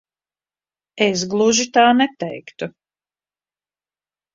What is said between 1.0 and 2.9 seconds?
Es gluži tā neteiktu.